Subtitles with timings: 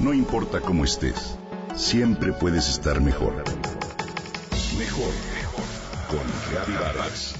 [0.00, 1.36] No importa cómo estés,
[1.76, 3.34] siempre puedes estar mejor.
[4.78, 5.64] Mejor, mejor.
[6.08, 7.34] Con Vargas.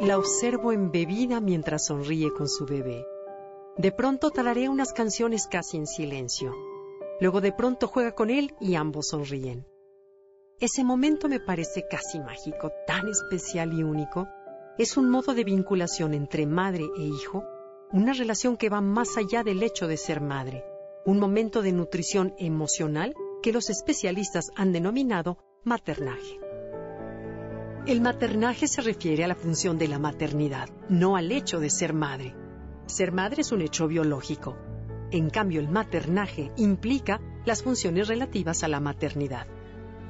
[0.00, 3.06] La observo embebida mientras sonríe con su bebé.
[3.76, 6.52] De pronto tararea unas canciones casi en silencio.
[7.20, 9.64] Luego de pronto juega con él y ambos sonríen.
[10.58, 14.26] Ese momento me parece casi mágico, tan especial y único.
[14.78, 17.44] Es un modo de vinculación entre madre e hijo,
[17.92, 20.64] una relación que va más allá del hecho de ser madre,
[21.04, 26.40] un momento de nutrición emocional que los especialistas han denominado maternaje.
[27.86, 31.92] El maternaje se refiere a la función de la maternidad, no al hecho de ser
[31.92, 32.34] madre.
[32.86, 34.56] Ser madre es un hecho biológico.
[35.10, 39.46] En cambio, el maternaje implica las funciones relativas a la maternidad.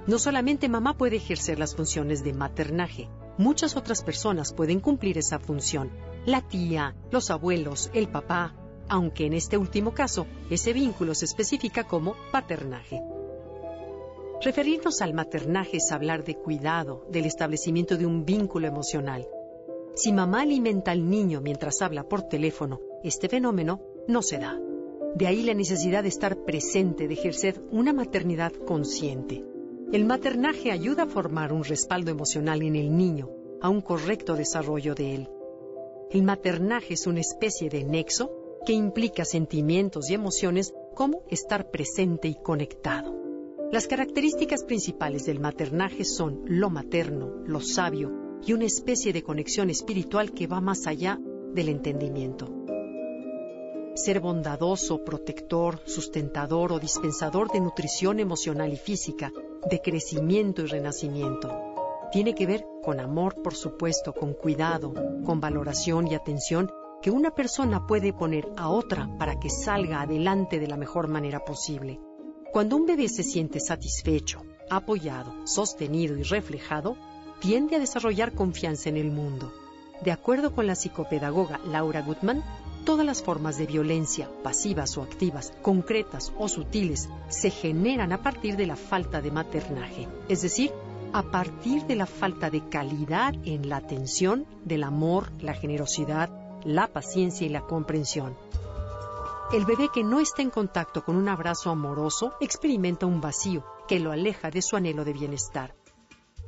[0.06, 5.40] No solamente mamá puede ejercer las funciones de maternaje, muchas otras personas pueden cumplir esa
[5.40, 5.90] función.
[6.24, 8.54] La tía, los abuelos, el papá,
[8.88, 13.02] aunque en este último caso ese vínculo se especifica como paternaje.
[14.40, 19.26] Referirnos al maternaje es hablar de cuidado, del establecimiento de un vínculo emocional.
[19.96, 24.56] Si mamá alimenta al niño mientras habla por teléfono, este fenómeno no se da.
[25.16, 29.42] De ahí la necesidad de estar presente, de ejercer una maternidad consciente.
[29.92, 34.96] El maternaje ayuda a formar un respaldo emocional en el niño, a un correcto desarrollo
[34.96, 35.28] de él.
[36.10, 38.32] El maternaje es una especie de nexo
[38.66, 43.14] que implica sentimientos y emociones como estar presente y conectado.
[43.70, 48.12] Las características principales del maternaje son lo materno, lo sabio
[48.44, 51.20] y una especie de conexión espiritual que va más allá
[51.52, 52.48] del entendimiento.
[53.94, 59.32] Ser bondadoso, protector, sustentador o dispensador de nutrición emocional y física,
[59.68, 61.50] de crecimiento y renacimiento.
[62.12, 64.94] Tiene que ver con amor, por supuesto, con cuidado,
[65.24, 66.70] con valoración y atención
[67.02, 71.44] que una persona puede poner a otra para que salga adelante de la mejor manera
[71.44, 72.00] posible.
[72.52, 76.96] Cuando un bebé se siente satisfecho, apoyado, sostenido y reflejado,
[77.40, 79.52] tiende a desarrollar confianza en el mundo.
[80.02, 82.42] De acuerdo con la psicopedagoga Laura Gutman,
[82.86, 88.56] Todas las formas de violencia, pasivas o activas, concretas o sutiles, se generan a partir
[88.56, 90.70] de la falta de maternaje, es decir,
[91.12, 96.30] a partir de la falta de calidad en la atención, del amor, la generosidad,
[96.64, 98.36] la paciencia y la comprensión.
[99.52, 103.98] El bebé que no está en contacto con un abrazo amoroso experimenta un vacío que
[103.98, 105.74] lo aleja de su anhelo de bienestar.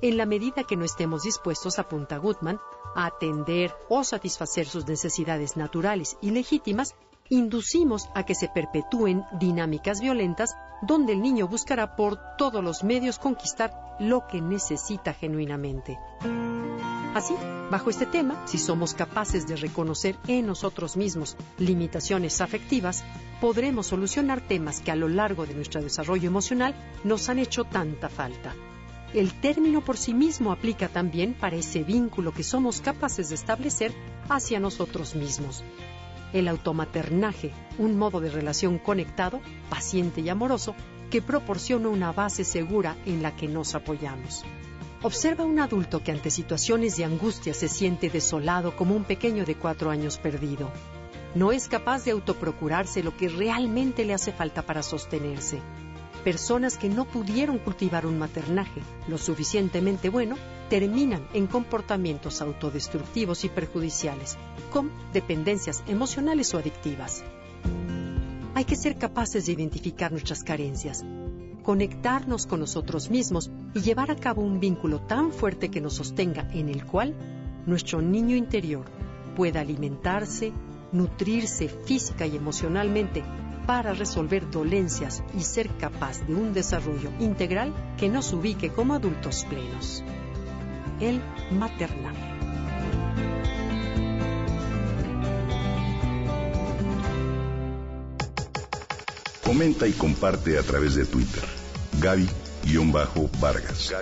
[0.01, 2.61] En la medida que no estemos dispuestos, apunta Gutman,
[2.95, 6.95] a atender o satisfacer sus necesidades naturales y legítimas,
[7.31, 13.19] inducimos a que se perpetúen dinámicas violentas donde el niño buscará por todos los medios
[13.19, 15.99] conquistar lo que necesita genuinamente.
[17.15, 17.35] Así,
[17.69, 23.05] bajo este tema, si somos capaces de reconocer en nosotros mismos limitaciones afectivas,
[23.41, 28.09] podremos solucionar temas que a lo largo de nuestro desarrollo emocional nos han hecho tanta
[28.09, 28.55] falta.
[29.15, 33.93] El término por sí mismo aplica también para ese vínculo que somos capaces de establecer
[34.29, 35.65] hacia nosotros mismos.
[36.35, 40.75] El automaternaje, un modo de relación conectado, paciente y amoroso,
[41.11, 44.45] que proporciona una base segura en la que nos apoyamos.
[45.03, 49.55] Observa un adulto que ante situaciones de angustia se siente desolado como un pequeño de
[49.55, 50.71] cuatro años perdido.
[51.35, 55.63] No es capaz de autoprocurarse lo que realmente le hace falta para sostenerse
[56.19, 60.37] personas que no pudieron cultivar un maternaje lo suficientemente bueno
[60.69, 64.37] terminan en comportamientos autodestructivos y perjudiciales,
[64.73, 67.25] con dependencias emocionales o adictivas.
[68.55, 71.05] Hay que ser capaces de identificar nuestras carencias,
[71.63, 76.51] conectarnos con nosotros mismos y llevar a cabo un vínculo tan fuerte que nos sostenga
[76.53, 77.15] en el cual
[77.67, 78.87] nuestro niño interior
[79.37, 80.53] pueda alimentarse,
[80.93, 83.23] nutrirse física y emocionalmente
[83.69, 89.45] para resolver dolencias y ser capaz de un desarrollo integral que nos ubique como adultos
[89.45, 90.03] plenos.
[91.01, 92.17] El maternal.
[99.45, 101.45] Comenta y comparte a través de Twitter.
[102.01, 103.93] Gaby-Vargas.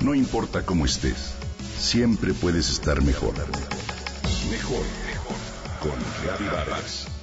[0.00, 1.34] No importa cómo estés,
[1.78, 3.34] siempre puedes estar mejor.
[4.50, 5.36] Mejor, mejor.
[5.80, 5.94] Con
[6.26, 7.19] Gaby Vargas.